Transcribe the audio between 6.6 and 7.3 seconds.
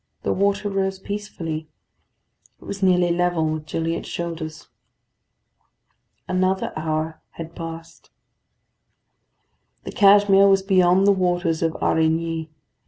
hour